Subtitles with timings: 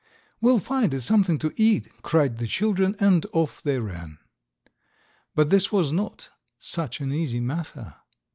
[0.41, 4.17] "We'll find it something to eat," cried the children, and off they ran.
[5.35, 7.93] But this was not such an easy matter.